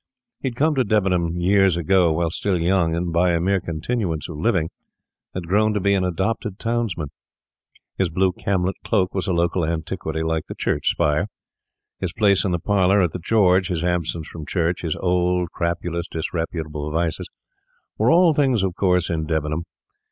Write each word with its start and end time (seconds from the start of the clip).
He 0.41 0.47
had 0.47 0.55
come 0.55 0.73
to 0.73 0.83
Debenham 0.83 1.37
years 1.37 1.77
ago, 1.77 2.11
while 2.11 2.31
still 2.31 2.59
young, 2.59 2.95
and 2.95 3.13
by 3.13 3.33
a 3.33 3.39
mere 3.39 3.59
continuance 3.61 4.27
of 4.27 4.35
living 4.39 4.71
had 5.35 5.47
grown 5.47 5.75
to 5.75 5.79
be 5.79 5.93
an 5.93 6.03
adopted 6.03 6.57
townsman. 6.57 7.09
His 7.99 8.09
blue 8.09 8.31
camlet 8.31 8.77
cloak 8.83 9.13
was 9.13 9.27
a 9.27 9.31
local 9.31 9.63
antiquity, 9.63 10.23
like 10.23 10.47
the 10.47 10.55
church 10.55 10.89
spire. 10.89 11.27
His 11.99 12.13
place 12.13 12.43
in 12.43 12.49
the 12.51 12.57
parlour 12.57 12.99
at 13.03 13.11
the 13.13 13.19
George, 13.19 13.67
his 13.67 13.83
absence 13.83 14.27
from 14.27 14.47
church, 14.47 14.81
his 14.81 14.95
old, 14.95 15.51
crapulous, 15.51 16.07
disreputable 16.07 16.89
vices, 16.89 17.27
were 17.99 18.09
all 18.09 18.33
things 18.33 18.63
of 18.63 18.73
course 18.73 19.07
in 19.11 19.27
Debenham. 19.27 19.65